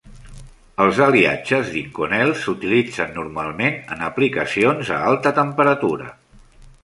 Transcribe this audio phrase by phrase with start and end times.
[0.83, 6.09] Els aliatges d'Inconel s'utilitzen normalment en aplicacions a alta temperatura.